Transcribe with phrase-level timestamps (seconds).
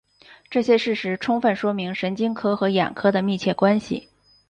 [0.49, 4.09] 这些事实充分说明神经科和眼科的密切关系。